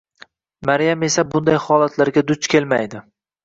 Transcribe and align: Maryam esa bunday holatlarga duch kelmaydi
Maryam 0.69 1.05
esa 1.09 1.25
bunday 1.35 1.61
holatlarga 1.67 2.27
duch 2.33 2.53
kelmaydi 2.57 3.07